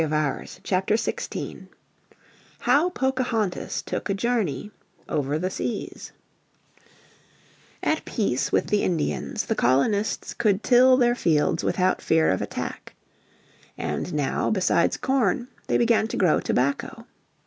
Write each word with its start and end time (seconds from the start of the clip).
__________Chapter 0.63 0.97
16 0.97 1.69
How 2.61 2.89
Pocahontas 2.89 3.83
Took 3.83 4.09
a 4.09 4.15
Journey 4.15 4.71
Over 5.07 5.37
the 5.37 5.51
Seas 5.51 6.11
At 7.83 8.03
peace 8.03 8.51
with 8.51 8.69
the 8.71 8.81
Indians, 8.81 9.45
the 9.45 9.53
colonists 9.53 10.33
could 10.33 10.63
till 10.63 10.97
their 10.97 11.13
fields 11.13 11.63
without 11.63 12.01
fear 12.01 12.31
of 12.31 12.41
attack. 12.41 12.95
And 13.77 14.11
now, 14.15 14.49
besides 14.49 14.97
corn, 14.97 15.49
they 15.67 15.77
began 15.77 16.07
to 16.07 16.17
grow 16.17 16.39
tobacco. 16.39 17.05